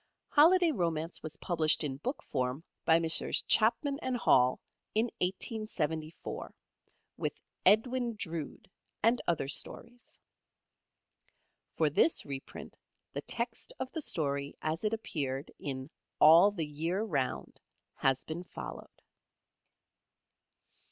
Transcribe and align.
"Holiday 0.29 0.71
Romance" 0.71 1.21
was 1.21 1.37
published 1.37 1.83
in 1.83 1.97
book 1.97 2.23
form 2.23 2.63
by 2.85 2.97
Messrs 2.97 3.43
Chapman 3.43 3.99
& 4.13 4.15
Hall 4.23 4.59
in 4.95 5.11
1874, 5.19 6.55
with 7.17 7.33
"Edwin 7.67 8.15
Drood" 8.15 8.67
and 9.03 9.21
other 9.27 9.47
stories. 9.47 10.17
For 11.75 11.91
this 11.91 12.25
reprint 12.25 12.75
the 13.13 13.21
text 13.21 13.73
of 13.79 13.91
the 13.91 14.01
story 14.01 14.55
as 14.63 14.83
it 14.83 14.93
appeared 14.95 15.51
in 15.59 15.87
"All 16.19 16.49
the 16.49 16.65
Year 16.65 17.03
Round" 17.03 17.59
has 17.97 18.23
been 18.23 18.41
followed. 18.43 19.01